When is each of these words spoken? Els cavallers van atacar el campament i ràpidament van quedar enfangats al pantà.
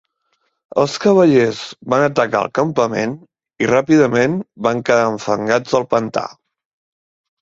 Els 0.83 0.93
cavallers 1.03 1.59
van 1.93 2.05
atacar 2.07 2.41
el 2.45 2.49
campament 2.59 3.13
i 3.65 3.69
ràpidament 3.73 4.41
van 4.69 4.85
quedar 4.89 5.05
enfangats 5.15 5.81
al 5.83 5.87
pantà. 5.93 6.25